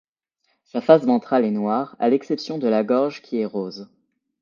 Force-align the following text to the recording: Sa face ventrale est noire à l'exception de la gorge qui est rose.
Sa 0.65 0.81
face 0.81 1.03
ventrale 1.05 1.45
est 1.45 1.51
noire 1.51 1.95
à 1.99 2.09
l'exception 2.09 2.57
de 2.57 2.67
la 2.67 2.83
gorge 2.83 3.21
qui 3.21 3.37
est 3.39 3.45
rose. 3.45 3.87